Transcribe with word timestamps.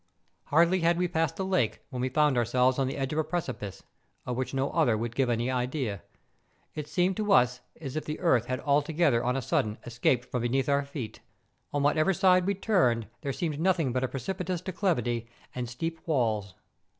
Hardly 0.45 0.79
had 0.79 0.97
we 0.97 1.07
passed 1.07 1.35
the 1.35 1.45
lake 1.45 1.81
when 1.91 2.01
we 2.01 2.09
found 2.09 2.35
ourselves 2.35 2.79
on 2.79 2.87
the 2.87 2.97
edge 2.97 3.13
of 3.13 3.19
a 3.19 3.23
precipice, 3.23 3.83
of 4.25 4.35
which 4.35 4.51
no 4.51 4.71
other 4.71 4.97
would 4.97 5.13
give 5.13 5.29
any 5.29 5.51
idea. 5.51 6.01
It 6.73 6.87
seemed 6.87 7.19
as 7.29 7.59
if 7.75 8.05
the 8.05 8.19
earth 8.19 8.47
had 8.47 8.61
altogether 8.61 9.23
on 9.23 9.37
a 9.37 9.43
sudden 9.43 9.77
escaped 9.85 10.25
from 10.31 10.41
beneath 10.41 10.69
our 10.69 10.85
feet. 10.85 11.19
On 11.71 11.83
whatever 11.83 12.15
side 12.15 12.47
we 12.47 12.55
turned 12.55 13.09
there 13.21 13.31
seemed 13.31 13.59
nothing 13.59 13.93
but 13.93 14.03
a 14.03 14.07
precipitous 14.07 14.59
declivity 14.59 15.29
and 15.53 15.69
steep 15.69 15.99
walls. 16.07 16.55